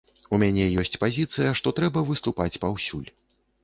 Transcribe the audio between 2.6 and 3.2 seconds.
паўсюль.